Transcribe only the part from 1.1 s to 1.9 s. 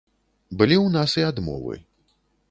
і адмовы.